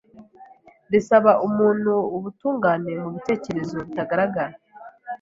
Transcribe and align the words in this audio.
risaba 0.91 1.31
umuntu 1.47 1.93
ubutungane 2.15 2.91
mu 3.01 3.09
bitekerezo 3.15 3.75
bitagaragara, 3.85 4.55